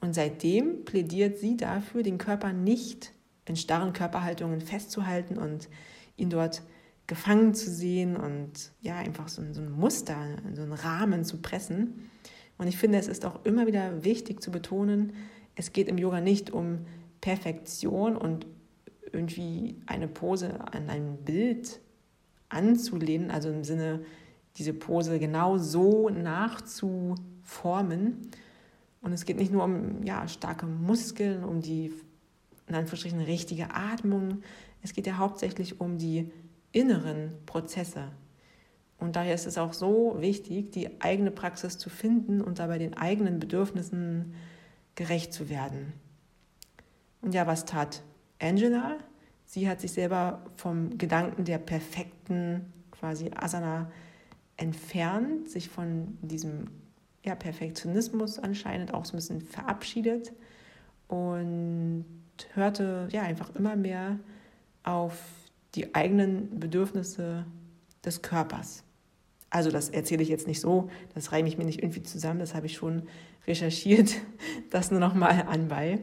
Und 0.00 0.14
seitdem 0.14 0.84
plädiert 0.84 1.38
sie 1.38 1.56
dafür, 1.56 2.02
den 2.02 2.18
Körper 2.18 2.52
nicht 2.52 3.12
in 3.46 3.56
starren 3.56 3.92
Körperhaltungen 3.92 4.60
festzuhalten 4.60 5.38
und 5.38 5.68
ihn 6.16 6.30
dort 6.30 6.62
gefangen 7.06 7.54
zu 7.54 7.70
sehen 7.70 8.16
und 8.16 8.72
ja, 8.80 8.96
einfach 8.96 9.28
so 9.28 9.40
ein, 9.40 9.54
so 9.54 9.62
ein 9.62 9.72
Muster, 9.72 10.16
so 10.54 10.62
einen 10.62 10.74
Rahmen 10.74 11.24
zu 11.24 11.38
pressen. 11.38 12.10
Und 12.58 12.68
ich 12.68 12.76
finde, 12.76 12.98
es 12.98 13.08
ist 13.08 13.24
auch 13.24 13.44
immer 13.44 13.66
wieder 13.66 14.04
wichtig 14.04 14.42
zu 14.42 14.50
betonen, 14.50 15.14
es 15.56 15.72
geht 15.72 15.88
im 15.88 15.98
Yoga 15.98 16.20
nicht 16.20 16.50
um 16.50 16.86
Perfektion 17.20 18.16
und 18.16 18.46
irgendwie 19.12 19.76
eine 19.86 20.06
Pose 20.06 20.60
an 20.72 20.88
ein 20.88 21.16
Bild 21.24 21.80
anzulehnen, 22.48 23.30
also 23.30 23.50
im 23.50 23.64
Sinne, 23.64 24.04
diese 24.56 24.74
Pose 24.74 25.18
genau 25.18 25.58
so 25.58 26.08
nachzuformen. 26.08 28.30
Und 29.00 29.12
es 29.12 29.24
geht 29.24 29.38
nicht 29.38 29.52
nur 29.52 29.62
um 29.64 30.02
ja, 30.04 30.26
starke 30.26 30.66
Muskeln, 30.66 31.44
um 31.44 31.60
die 31.60 31.92
in 32.66 32.74
Anführungsstrichen 32.74 33.20
richtige 33.20 33.74
Atmung. 33.74 34.42
Es 34.82 34.92
geht 34.92 35.06
ja 35.06 35.18
hauptsächlich 35.18 35.80
um 35.80 35.98
die 35.98 36.32
inneren 36.72 37.32
Prozesse. 37.46 38.08
Und 38.98 39.16
daher 39.16 39.34
ist 39.34 39.46
es 39.46 39.58
auch 39.58 39.72
so 39.72 40.16
wichtig, 40.18 40.72
die 40.72 41.00
eigene 41.00 41.30
Praxis 41.30 41.78
zu 41.78 41.88
finden 41.88 42.40
und 42.40 42.58
dabei 42.58 42.78
den 42.78 42.96
eigenen 42.96 43.38
Bedürfnissen 43.38 44.34
gerecht 44.96 45.32
zu 45.32 45.48
werden. 45.48 45.92
Und 47.20 47.32
ja, 47.32 47.46
was 47.46 47.64
tat 47.64 48.02
Angela, 48.40 48.98
sie 49.44 49.68
hat 49.68 49.80
sich 49.80 49.92
selber 49.92 50.44
vom 50.56 50.98
Gedanken 50.98 51.44
der 51.44 51.58
perfekten 51.58 52.17
quasi 52.90 53.30
Asana 53.34 53.90
entfernt, 54.56 55.48
sich 55.48 55.68
von 55.68 56.18
diesem 56.20 56.66
ja, 57.24 57.34
Perfektionismus 57.34 58.38
anscheinend 58.38 58.94
auch 58.94 59.04
so 59.04 59.14
ein 59.14 59.16
bisschen 59.16 59.40
verabschiedet 59.40 60.32
und 61.06 62.04
hörte 62.54 63.08
ja 63.10 63.22
einfach 63.22 63.54
immer 63.54 63.76
mehr 63.76 64.18
auf 64.82 65.18
die 65.74 65.94
eigenen 65.94 66.58
Bedürfnisse 66.58 67.44
des 68.04 68.22
Körpers. 68.22 68.84
Also 69.50 69.70
das 69.70 69.88
erzähle 69.88 70.22
ich 70.22 70.28
jetzt 70.28 70.46
nicht 70.46 70.60
so, 70.60 70.90
das 71.14 71.32
reime 71.32 71.48
ich 71.48 71.56
mir 71.56 71.64
nicht 71.64 71.82
irgendwie 71.82 72.02
zusammen, 72.02 72.40
das 72.40 72.54
habe 72.54 72.66
ich 72.66 72.74
schon 72.74 73.02
recherchiert, 73.46 74.14
das 74.70 74.90
nur 74.90 75.00
noch 75.00 75.14
mal 75.14 75.46
anbei. 75.48 76.00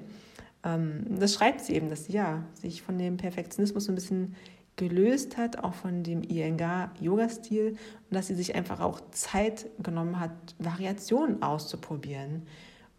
Ähm, 0.64 1.06
das 1.20 1.34
schreibt 1.36 1.62
sie 1.62 1.74
eben, 1.74 1.90
dass 1.90 2.06
sie 2.06 2.14
ja 2.14 2.44
sich 2.54 2.82
von 2.82 2.98
dem 2.98 3.18
Perfektionismus 3.18 3.86
so 3.86 3.92
ein 3.92 3.96
bisschen 3.96 4.36
gelöst 4.76 5.38
hat, 5.38 5.64
auch 5.64 5.74
von 5.74 6.04
dem 6.04 6.24
Iyengar-Yoga-Stil 6.24 7.70
und 7.70 8.14
dass 8.16 8.28
sie 8.28 8.36
sich 8.36 8.56
einfach 8.56 8.80
auch 8.80 9.00
Zeit 9.12 9.68
genommen 9.82 10.20
hat, 10.20 10.32
Variationen 10.60 11.42
auszuprobieren 11.42 12.44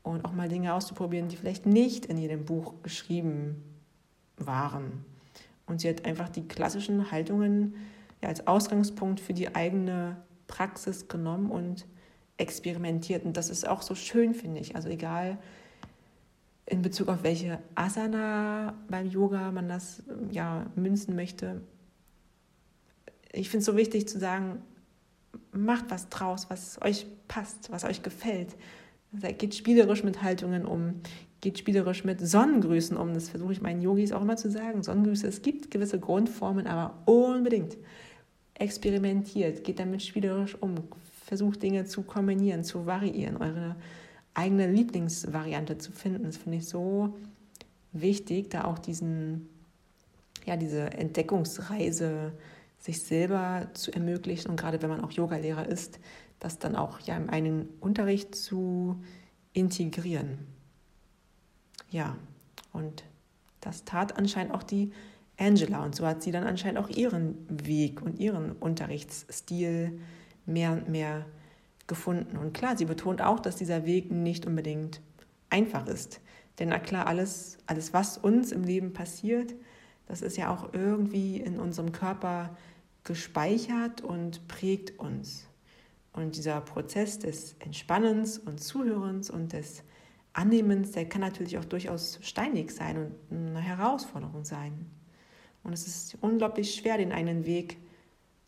und 0.02 0.24
auch 0.24 0.32
mal 0.32 0.48
Dinge 0.48 0.72
auszuprobieren, 0.72 1.28
die 1.28 1.36
vielleicht 1.36 1.66
nicht 1.66 2.06
in 2.06 2.16
jedem 2.16 2.44
Buch 2.44 2.74
geschrieben 2.82 3.62
waren. 4.36 5.04
Und 5.66 5.80
sie 5.80 5.88
hat 5.88 6.04
einfach 6.04 6.28
die 6.28 6.46
klassischen 6.46 7.10
Haltungen 7.10 7.74
ja, 8.22 8.28
als 8.28 8.46
Ausgangspunkt 8.46 9.20
für 9.20 9.34
die 9.34 9.54
eigene 9.54 10.16
Praxis 10.46 11.08
genommen 11.08 11.50
und 11.50 11.86
experimentiert. 12.38 13.24
Und 13.24 13.36
das 13.36 13.50
ist 13.50 13.66
auch 13.66 13.82
so 13.82 13.94
schön, 13.94 14.34
finde 14.34 14.60
ich. 14.60 14.76
Also 14.76 14.88
egal, 14.88 15.38
in 16.66 16.82
Bezug 16.82 17.08
auf 17.08 17.22
welche 17.22 17.60
Asana 17.76 18.74
beim 18.88 19.08
Yoga 19.08 19.52
man 19.52 19.68
das 19.68 20.02
ja 20.30 20.66
münzen 20.74 21.14
möchte. 21.14 21.62
Ich 23.32 23.48
finde 23.48 23.60
es 23.60 23.66
so 23.66 23.76
wichtig 23.76 24.08
zu 24.08 24.18
sagen, 24.18 24.62
macht 25.52 25.86
was 25.90 26.08
draus, 26.08 26.50
was 26.50 26.80
euch 26.82 27.06
passt, 27.28 27.70
was 27.70 27.84
euch 27.84 28.02
gefällt. 28.02 28.56
Geht 29.38 29.54
spielerisch 29.54 30.02
mit 30.02 30.22
Haltungen 30.22 30.66
um, 30.66 30.94
geht 31.40 31.58
spielerisch 31.58 32.04
mit 32.04 32.20
Sonnengrüßen 32.20 32.96
um. 32.96 33.14
Das 33.14 33.28
versuche 33.28 33.52
ich 33.52 33.62
meinen 33.62 33.80
Yogis 33.80 34.10
auch 34.12 34.22
immer 34.22 34.36
zu 34.36 34.50
sagen. 34.50 34.82
Sonnengrüße, 34.82 35.26
es 35.26 35.42
gibt 35.42 35.70
gewisse 35.70 36.00
Grundformen, 36.00 36.66
aber 36.66 36.98
unbedingt 37.04 37.76
experimentiert, 38.54 39.62
geht 39.62 39.78
damit 39.78 40.02
spielerisch 40.02 40.56
um, 40.60 40.74
versucht 41.24 41.62
Dinge 41.62 41.84
zu 41.84 42.02
kombinieren, 42.02 42.64
zu 42.64 42.86
variieren, 42.86 43.36
eure 43.36 43.76
eigene 44.36 44.70
Lieblingsvariante 44.70 45.78
zu 45.78 45.92
finden. 45.92 46.24
Das 46.24 46.36
finde 46.36 46.58
ich 46.58 46.68
so 46.68 47.16
wichtig, 47.92 48.50
da 48.50 48.64
auch 48.64 48.78
diesen, 48.78 49.48
ja, 50.44 50.56
diese 50.56 50.92
Entdeckungsreise 50.92 52.32
sich 52.78 53.02
selber 53.02 53.68
zu 53.72 53.92
ermöglichen 53.92 54.50
und 54.50 54.60
gerade 54.60 54.82
wenn 54.82 54.90
man 54.90 55.00
auch 55.00 55.10
Yogalehrer 55.10 55.66
ist, 55.66 55.98
das 56.38 56.58
dann 56.58 56.76
auch 56.76 57.00
ja 57.00 57.16
im 57.16 57.30
einen 57.30 57.68
Unterricht 57.80 58.34
zu 58.34 59.02
integrieren. 59.54 60.38
Ja, 61.90 62.16
und 62.72 63.04
das 63.62 63.84
tat 63.84 64.18
anscheinend 64.18 64.52
auch 64.52 64.62
die 64.62 64.92
Angela 65.38 65.82
und 65.82 65.96
so 65.96 66.06
hat 66.06 66.22
sie 66.22 66.30
dann 66.30 66.44
anscheinend 66.44 66.78
auch 66.78 66.90
ihren 66.90 67.36
Weg 67.66 68.02
und 68.02 68.20
ihren 68.20 68.52
Unterrichtsstil 68.52 69.98
mehr 70.44 70.72
und 70.72 70.88
mehr 70.88 71.24
gefunden. 71.86 72.36
Und 72.36 72.52
klar, 72.52 72.76
sie 72.76 72.84
betont 72.84 73.22
auch, 73.22 73.40
dass 73.40 73.56
dieser 73.56 73.86
Weg 73.86 74.10
nicht 74.10 74.46
unbedingt 74.46 75.00
einfach 75.50 75.86
ist. 75.86 76.20
Denn 76.58 76.70
na 76.70 76.78
klar, 76.78 77.06
alles, 77.06 77.58
alles, 77.66 77.92
was 77.92 78.18
uns 78.18 78.52
im 78.52 78.64
Leben 78.64 78.92
passiert, 78.92 79.54
das 80.06 80.22
ist 80.22 80.36
ja 80.36 80.52
auch 80.52 80.72
irgendwie 80.72 81.36
in 81.38 81.58
unserem 81.58 81.92
Körper 81.92 82.56
gespeichert 83.04 84.00
und 84.00 84.46
prägt 84.48 84.98
uns. 84.98 85.46
Und 86.12 86.36
dieser 86.36 86.60
Prozess 86.60 87.18
des 87.18 87.56
Entspannens 87.58 88.38
und 88.38 88.60
Zuhörens 88.60 89.28
und 89.28 89.52
des 89.52 89.82
Annehmens, 90.32 90.92
der 90.92 91.08
kann 91.08 91.20
natürlich 91.20 91.58
auch 91.58 91.64
durchaus 91.64 92.18
steinig 92.22 92.70
sein 92.70 92.96
und 92.98 93.14
eine 93.30 93.60
Herausforderung 93.60 94.44
sein. 94.44 94.90
Und 95.62 95.72
es 95.72 95.86
ist 95.86 96.18
unglaublich 96.20 96.74
schwer, 96.74 96.96
den 96.96 97.12
einen 97.12 97.44
Weg 97.44 97.78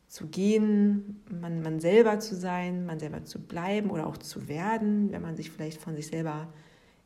zu 0.09 0.27
gehen, 0.27 1.23
man, 1.31 1.61
man 1.61 1.81
selber 1.81 2.19
zu 2.19 2.35
sein, 2.35 2.87
man 2.87 2.99
selber 2.99 3.25
zu 3.25 3.41
bleiben 3.41 3.91
oder 3.91 4.07
auch 4.07 4.17
zu 4.17 4.49
werden, 4.49 5.13
wenn 5.13 5.21
man 5.23 5.37
sich 5.37 5.51
vielleicht 5.51 5.81
von 5.81 5.95
sich 5.95 6.09
selber 6.09 6.49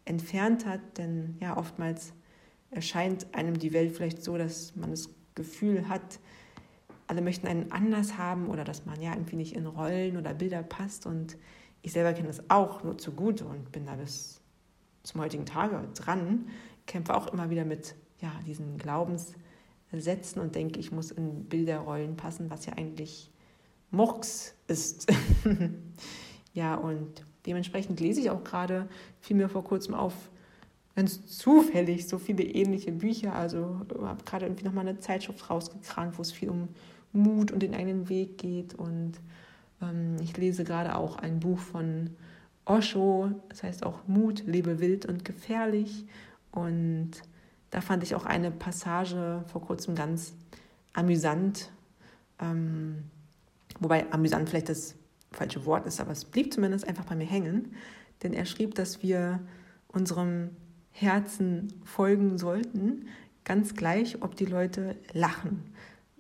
entfernt 0.05 0.67
hat. 0.67 0.81
Denn 0.99 1.37
ja, 1.41 1.57
oftmals 1.57 2.13
erscheint 2.71 3.27
einem 3.35 3.59
die 3.59 3.73
Welt 3.73 3.93
vielleicht 3.93 4.23
so, 4.23 4.39
dass 4.39 4.77
man 4.77 4.91
das 4.91 5.11
Gefühl 5.35 5.89
hat, 5.89 6.21
alle 7.09 7.23
möchten 7.23 7.49
einen 7.49 7.73
anders 7.73 8.17
haben 8.17 8.49
oder 8.49 8.63
dass 8.63 8.87
man 8.87 9.03
ja 9.03 9.13
irgendwie 9.13 9.37
nicht 9.37 9.57
in 9.57 9.67
Rollen 9.67 10.17
oder 10.17 10.33
Bilder 10.33 10.63
passt. 10.63 11.05
Und 11.05 11.37
ich 11.83 11.93
selber 11.93 12.13
kenne 12.13 12.29
das 12.29 12.49
auch 12.51 12.85
nur 12.85 12.97
zu 12.99 13.11
gut 13.13 13.43
und 13.43 13.73
bin 13.73 13.85
da 13.85 13.97
bis 13.97 14.41
zum 15.03 15.21
heutigen 15.21 15.45
Tage 15.45 15.83
dran, 15.95 16.47
kämpfe 16.87 17.17
auch 17.17 17.33
immer 17.33 17.51
wieder 17.51 17.65
mit 17.65 17.97
ja, 18.21 18.31
diesen 18.47 18.79
Glaubens- 18.79 19.35
setzen 19.93 20.41
und 20.41 20.55
denke, 20.55 20.81
ich 20.81 20.93
muss 20.93 21.11
in 21.11 21.45
Bilderrollen 21.45 22.17
passen, 22.17 22.51
was 22.51 22.67
ja 22.67 22.75
eigentlich 22.75 23.31
Murks 23.91 24.55
ist. 24.67 25.07
ja, 26.55 26.75
und 26.75 27.25
dementsprechend 27.47 28.01
lese 28.01 28.21
ich 28.21 28.31
auch 28.31 28.43
gerade, 28.43 28.89
fiel 29.21 29.37
mir 29.37 29.49
vor 29.49 29.65
kurzem 29.65 29.95
auf, 29.95 30.15
ganz 30.95 31.27
zufällig 31.27 32.07
so 32.07 32.19
viele 32.19 32.45
ähnliche 32.45 32.93
Bücher. 32.93 33.35
Also 33.35 33.81
habe 34.03 34.25
gerade 34.25 34.47
irgendwie 34.47 34.65
nochmal 34.65 34.87
eine 34.87 34.99
Zeitschrift 34.99 35.49
rausgekramt, 35.49 36.19
wo 36.19 36.23
es 36.23 36.33
viel 36.33 36.51
um 36.51 36.69
Mut 37.13 37.51
und 37.51 37.63
den 37.63 37.75
eigenen 37.75 38.09
Weg 38.09 38.39
geht. 38.39 38.75
Und 38.75 39.13
ähm, 39.81 40.17
ich 40.21 40.37
lese 40.37 40.65
gerade 40.65 40.97
auch 40.97 41.17
ein 41.17 41.41
Buch 41.41 41.59
von 41.59 42.11
Osho, 42.65 43.31
das 43.49 43.63
heißt 43.63 43.85
auch 43.85 44.07
Mut, 44.07 44.45
lebe 44.47 44.81
wild 44.81 45.07
und 45.07 45.25
gefährlich. 45.25 46.07
Und 46.51 47.11
da 47.73 47.81
fand 47.81 48.03
ich 48.03 48.15
auch 48.15 48.27
eine 48.27 48.51
Passage 48.51 49.43
vor 49.51 49.63
kurzem 49.63 49.95
ganz 49.95 50.35
amüsant, 50.93 51.73
ähm, 52.39 53.05
wobei 53.81 54.13
amüsant 54.13 54.49
vielleicht 54.49 54.69
das 54.69 54.95
falsche 55.33 55.65
Wort 55.65 55.87
ist, 55.87 55.99
aber 55.99 56.13
es 56.13 56.27
blieb 56.27 56.53
zumindest 56.53 56.87
einfach 56.87 57.07
bei 57.07 57.17
mir 57.17 57.27
hängen, 57.27 57.75
denn 58.23 58.35
er 58.35 58.45
schrieb, 58.45 58.75
dass 58.75 59.03
wir 59.03 59.41
unserem 59.89 60.51
Herzen 60.91 61.73
folgen 61.83 62.37
sollten, 62.37 63.09
ganz 63.45 63.75
gleich, 63.75 64.23
ob 64.23 64.37
die 64.37 64.45
Leute 64.45 64.95
lachen 65.15 65.63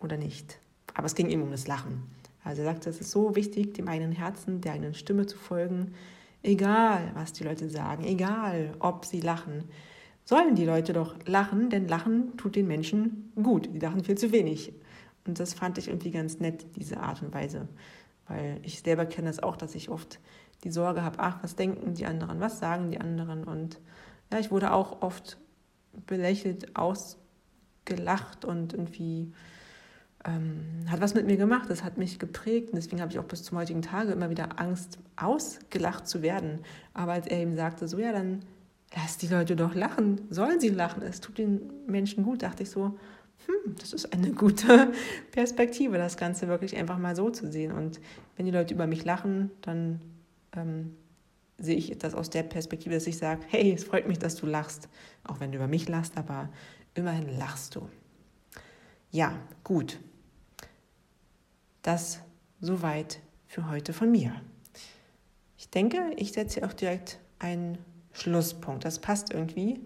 oder 0.01 0.17
nicht. 0.17 0.59
Aber 0.95 1.05
es 1.05 1.15
ging 1.15 1.29
ihm 1.29 1.43
um 1.43 1.51
das 1.51 1.67
Lachen. 1.67 2.03
Also 2.45 2.63
er 2.63 2.73
sagte, 2.73 2.89
es 2.89 2.99
ist 2.99 3.11
so 3.11 3.37
wichtig, 3.37 3.75
dem 3.75 3.89
eigenen 3.89 4.13
Herzen, 4.13 4.63
der 4.63 4.73
eigenen 4.73 4.95
Stimme 4.95 5.27
zu 5.27 5.37
folgen, 5.37 5.93
egal 6.43 7.11
was 7.13 7.35
die 7.35 7.45
Leute 7.45 7.69
sagen, 7.69 8.05
egal 8.05 8.75
ob 8.79 9.05
sie 9.05 9.21
lachen 9.21 9.65
sollen 10.25 10.55
die 10.55 10.65
Leute 10.65 10.93
doch 10.93 11.17
lachen, 11.27 11.71
denn 11.71 11.89
Lachen 11.89 12.37
tut 12.37 12.57
den 12.57 12.69
Menschen 12.69 13.33
gut. 13.43 13.69
Die 13.73 13.79
lachen 13.79 14.05
viel 14.05 14.17
zu 14.17 14.33
wenig. 14.33 14.73
Und 15.27 15.39
das 15.41 15.55
fand 15.55 15.79
ich 15.79 15.89
irgendwie 15.89 16.11
ganz 16.11 16.41
nett, 16.41 16.67
diese 16.77 16.99
Art 17.01 17.23
und 17.23 17.35
Weise. 17.35 17.69
Weil 18.29 18.61
ich 18.63 18.81
selber 18.81 19.07
kenne 19.07 19.31
es 19.31 19.37
das 19.37 19.45
auch, 19.45 19.57
dass 19.57 19.75
ich 19.75 19.89
oft 19.89 20.21
die 20.65 20.71
Sorge 20.71 21.03
habe, 21.03 21.19
ach, 21.19 21.43
was 21.43 21.57
denken 21.57 21.95
die 21.95 22.07
anderen, 22.07 22.41
was 22.41 22.59
sagen 22.59 22.91
die 22.91 23.01
anderen. 23.01 23.45
Und 23.45 23.81
ja, 24.33 24.39
ich 24.39 24.51
wurde 24.51 24.73
auch 24.73 25.03
oft 25.03 25.39
belächelt, 26.07 26.77
ausgelacht 26.77 28.45
und 28.45 28.73
irgendwie 28.73 29.33
ähm, 30.25 30.87
hat 30.89 31.01
was 31.01 31.15
mit 31.15 31.27
mir 31.27 31.37
gemacht. 31.37 31.69
Das 31.69 31.83
hat 31.83 31.99
mich 31.99 32.19
geprägt. 32.19 32.71
Und 32.71 32.77
deswegen 32.77 33.01
habe 33.01 33.11
ich 33.11 33.19
auch 33.19 33.25
bis 33.25 33.43
zum 33.43 33.59
heutigen 33.59 33.83
Tage 33.83 34.13
immer 34.13 34.31
wieder 34.31 34.61
Angst, 34.61 34.99
ausgelacht 35.17 36.07
zu 36.07 36.23
werden. 36.23 36.61
Aber 36.95 37.13
als 37.13 37.27
er 37.27 37.43
ihm 37.43 37.57
sagte, 37.57 37.89
so 37.89 37.99
ja, 37.99 38.13
dann 38.13 38.41
lass 38.95 39.19
die 39.19 39.29
Leute 39.29 39.57
doch 39.57 39.75
lachen, 39.75 40.21
sollen 40.31 40.61
sie 40.61 40.69
lachen, 40.69 41.03
es 41.03 41.21
tut 41.21 41.39
den 41.39 41.71
Menschen 41.87 42.25
gut, 42.25 42.43
dachte 42.43 42.63
ich 42.63 42.71
so, 42.71 42.99
hm, 43.47 43.77
das 43.79 43.93
ist 43.93 44.13
eine 44.13 44.31
gute 44.33 44.93
Perspektive, 45.31 45.99
das 45.99 46.17
Ganze 46.17 46.49
wirklich 46.49 46.77
einfach 46.77 46.99
mal 46.99 47.17
so 47.17 47.31
zu 47.31 47.51
sehen. 47.51 47.73
Und 47.73 48.01
wenn 48.37 48.47
die 48.47 48.53
Leute 48.53 48.75
über 48.75 48.87
mich 48.87 49.05
lachen, 49.05 49.51
dann 49.63 50.01
ähm, 50.55 50.97
sehe 51.59 51.77
ich 51.77 51.97
das 51.99 52.15
aus 52.15 52.31
der 52.31 52.43
Perspektive, 52.43 52.95
dass 52.95 53.07
ich 53.07 53.19
sage, 53.19 53.43
hey, 53.49 53.73
es 53.73 53.85
freut 53.85 54.07
mich, 54.07 54.19
dass 54.19 54.37
du 54.37 54.47
lachst, 54.47 54.89
auch 55.25 55.41
wenn 55.41 55.53
du 55.53 55.59
über 55.59 55.69
mich 55.69 55.89
lachst, 55.89 56.17
aber 56.17 56.49
immerhin 56.95 57.39
lachst 57.39 57.77
du. 57.77 57.89
Ja, 59.11 59.39
gut. 59.65 60.01
Das 61.83 62.21
soweit 62.61 63.21
für 63.47 63.69
heute 63.69 63.93
von 63.93 64.11
mir. 64.11 64.41
Ich 65.59 65.69
denke, 65.69 66.13
ich 66.17 66.33
setze 66.33 66.67
auch 66.67 66.73
direkt 66.73 67.19
ein 67.39 67.79
Schlusspunkt. 68.13 68.85
Das 68.85 68.99
passt 68.99 69.33
irgendwie. 69.33 69.81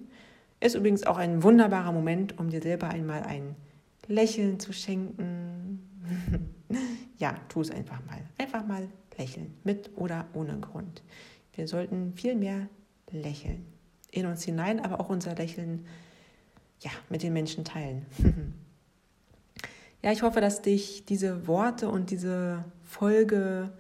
Ist 0.61 0.75
übrigens 0.75 1.07
auch 1.07 1.19
ein 1.19 1.43
wunderbarer 1.43 1.93
Moment, 1.93 2.39
um 2.39 2.51
dir 2.51 2.63
selber 2.63 2.89
einmal 2.89 3.23
ein 3.23 3.57
Lächeln 4.09 4.59
zu 4.59 4.73
schenken. 4.73 5.81
ja, 7.19 7.35
tu 7.49 7.61
es 7.61 7.71
einfach 7.71 8.05
mal. 8.07 8.21
Einfach 8.39 8.67
mal 8.67 8.89
lächeln, 9.19 9.55
mit 9.65 9.91
oder 9.97 10.27
ohne 10.33 10.59
Grund. 10.61 11.03
Wir 11.55 11.69
sollten 11.69 12.15
viel 12.15 12.35
mehr 12.35 12.69
lächeln. 13.11 13.67
In 14.11 14.27
uns 14.27 14.45
hinein, 14.45 14.81
aber 14.81 15.01
auch 15.01 15.09
unser 15.09 15.35
Lächeln 15.35 15.87
ja, 16.81 16.91
mit 17.09 17.23
den 17.23 17.33
Menschen 17.33 17.65
teilen. 17.65 18.07
ja, 20.03 20.13
ich 20.13 20.23
hoffe, 20.23 20.41
dass 20.41 20.63
dich 20.63 21.05
diese 21.05 21.47
Worte 21.47 21.89
und 21.89 22.11
diese 22.11 22.65
Folge 22.83 23.73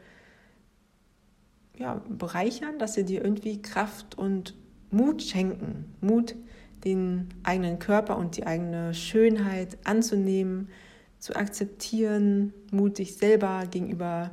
ja, 1.79 2.03
bereichern, 2.09 2.79
dass 2.79 2.95
sie 2.95 3.05
dir 3.05 3.25
irgendwie 3.25 3.61
Kraft 3.62 4.17
und 4.17 4.55
Mut 4.91 5.23
schenken. 5.23 5.95
Mut, 6.01 6.35
den 6.85 7.29
eigenen 7.43 7.79
Körper 7.79 8.17
und 8.17 8.37
die 8.37 8.47
eigene 8.47 8.95
Schönheit 8.95 9.77
anzunehmen, 9.85 10.69
zu 11.19 11.35
akzeptieren, 11.35 12.53
Mut, 12.71 12.99
dich 12.99 13.17
selber 13.17 13.65
gegenüber 13.71 14.31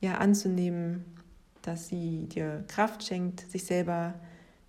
ja, 0.00 0.14
anzunehmen, 0.18 1.04
dass 1.62 1.88
sie 1.88 2.26
dir 2.26 2.64
Kraft 2.68 3.04
schenkt, 3.04 3.50
sich 3.50 3.64
selber 3.64 4.14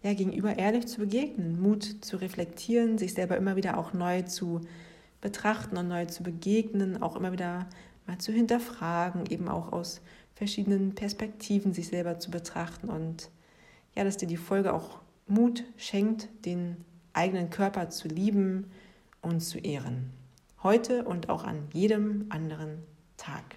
ja, 0.03 0.13
gegenüber 0.13 0.57
ehrlich 0.57 0.87
zu 0.87 0.99
begegnen, 0.99 1.59
Mut 1.59 1.83
zu 2.01 2.17
reflektieren, 2.17 2.97
sich 2.97 3.13
selber 3.13 3.37
immer 3.37 3.55
wieder 3.55 3.77
auch 3.77 3.93
neu 3.93 4.21
zu 4.23 4.61
betrachten 5.21 5.77
und 5.77 5.87
neu 5.87 6.05
zu 6.05 6.23
begegnen, 6.23 7.01
auch 7.01 7.15
immer 7.15 7.31
wieder 7.31 7.67
mal 8.05 8.17
zu 8.17 8.31
hinterfragen, 8.31 9.25
eben 9.29 9.47
auch 9.47 9.71
aus 9.73 10.01
verschiedenen 10.37 10.93
Perspektiven 10.93 11.73
sich 11.73 11.87
selber 11.87 12.19
zu 12.19 12.29
betrachten 12.29 12.89
und 12.89 13.31
ja, 13.95 14.03
dass 14.03 14.17
dir 14.17 14.27
die 14.27 14.37
Folge 14.37 14.71
auch 14.71 14.99
Mut 15.25 15.63
schenkt, 15.77 16.29
den 16.45 16.85
eigenen 17.13 17.49
Körper 17.49 17.89
zu 17.89 18.07
lieben 18.07 18.69
und 19.21 19.41
zu 19.41 19.57
ehren. 19.57 20.11
Heute 20.61 21.05
und 21.05 21.29
auch 21.29 21.43
an 21.43 21.67
jedem 21.73 22.27
anderen 22.29 22.83
Tag. 23.17 23.55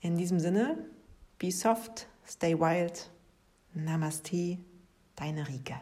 In 0.00 0.16
diesem 0.16 0.40
Sinne, 0.40 0.78
be 1.38 1.52
soft, 1.52 2.06
stay 2.26 2.58
wild. 2.58 3.10
Namaste, 3.74 4.58
deine 5.14 5.46
Rike. 5.46 5.74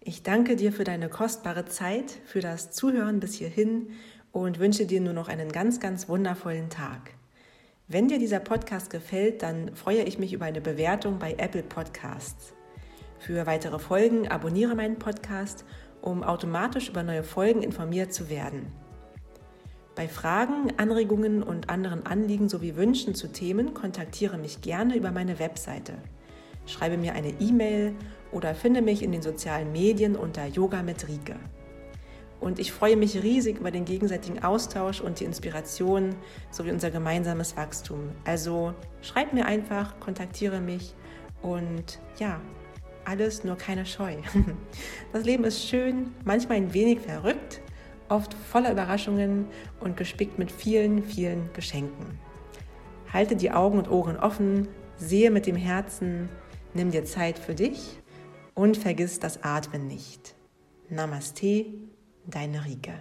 Ich 0.00 0.24
danke 0.24 0.56
dir 0.56 0.72
für 0.72 0.84
deine 0.84 1.08
kostbare 1.08 1.66
Zeit, 1.66 2.10
für 2.24 2.40
das 2.40 2.72
Zuhören 2.72 3.20
bis 3.20 3.34
hierhin 3.34 3.90
und 4.32 4.58
wünsche 4.58 4.86
dir 4.86 5.00
nur 5.00 5.12
noch 5.12 5.28
einen 5.28 5.52
ganz, 5.52 5.78
ganz 5.78 6.08
wundervollen 6.08 6.68
Tag. 6.68 7.14
Wenn 7.92 8.06
dir 8.06 8.20
dieser 8.20 8.38
Podcast 8.38 8.88
gefällt, 8.88 9.42
dann 9.42 9.74
freue 9.74 10.04
ich 10.04 10.16
mich 10.16 10.32
über 10.32 10.44
eine 10.44 10.60
Bewertung 10.60 11.18
bei 11.18 11.34
Apple 11.38 11.64
Podcasts. 11.64 12.54
Für 13.18 13.46
weitere 13.46 13.80
Folgen 13.80 14.28
abonniere 14.28 14.76
meinen 14.76 15.00
Podcast, 15.00 15.64
um 16.00 16.22
automatisch 16.22 16.88
über 16.88 17.02
neue 17.02 17.24
Folgen 17.24 17.64
informiert 17.64 18.14
zu 18.14 18.30
werden. 18.30 18.70
Bei 19.96 20.06
Fragen, 20.06 20.72
Anregungen 20.76 21.42
und 21.42 21.68
anderen 21.68 22.06
Anliegen 22.06 22.48
sowie 22.48 22.76
Wünschen 22.76 23.16
zu 23.16 23.26
Themen 23.26 23.74
kontaktiere 23.74 24.38
mich 24.38 24.60
gerne 24.60 24.94
über 24.94 25.10
meine 25.10 25.40
Webseite. 25.40 25.94
Schreibe 26.66 26.96
mir 26.96 27.14
eine 27.14 27.40
E-Mail 27.40 27.96
oder 28.30 28.54
finde 28.54 28.82
mich 28.82 29.02
in 29.02 29.10
den 29.10 29.22
sozialen 29.22 29.72
Medien 29.72 30.14
unter 30.14 30.46
Yoga 30.46 30.84
mit 30.84 31.08
Rike. 31.08 31.34
Und 32.40 32.58
ich 32.58 32.72
freue 32.72 32.96
mich 32.96 33.22
riesig 33.22 33.58
über 33.58 33.70
den 33.70 33.84
gegenseitigen 33.84 34.42
Austausch 34.42 35.00
und 35.00 35.20
die 35.20 35.24
Inspiration 35.24 36.16
sowie 36.50 36.70
unser 36.70 36.90
gemeinsames 36.90 37.56
Wachstum. 37.56 38.12
Also 38.24 38.74
schreib 39.02 39.34
mir 39.34 39.44
einfach, 39.44 40.00
kontaktiere 40.00 40.60
mich 40.60 40.94
und 41.42 42.00
ja, 42.18 42.40
alles 43.04 43.44
nur 43.44 43.56
keine 43.56 43.84
Scheu. 43.86 44.16
Das 45.12 45.24
Leben 45.24 45.44
ist 45.44 45.66
schön, 45.66 46.14
manchmal 46.24 46.58
ein 46.58 46.72
wenig 46.72 47.00
verrückt, 47.00 47.60
oft 48.08 48.32
voller 48.34 48.72
Überraschungen 48.72 49.46
und 49.80 49.96
gespickt 49.96 50.38
mit 50.38 50.50
vielen, 50.50 51.02
vielen 51.02 51.52
Geschenken. 51.52 52.18
Halte 53.12 53.36
die 53.36 53.50
Augen 53.50 53.78
und 53.78 53.90
Ohren 53.90 54.16
offen, 54.16 54.68
sehe 54.96 55.30
mit 55.30 55.46
dem 55.46 55.56
Herzen, 55.56 56.28
nimm 56.74 56.90
dir 56.90 57.04
Zeit 57.04 57.38
für 57.38 57.54
dich 57.54 57.98
und 58.54 58.76
vergiss 58.76 59.18
das 59.18 59.42
Atmen 59.42 59.88
nicht. 59.88 60.36
Namaste, 60.88 61.66
deine 62.26 62.64
Rike. 62.64 63.00